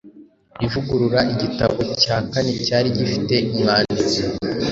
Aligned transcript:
Ivugurura 0.65 1.19
Igitabo 1.33 1.79
cya 2.01 2.17
kane 2.31 2.51
cyari 2.65 2.87
gifite 2.97 3.35
umwanditsi 3.53 4.19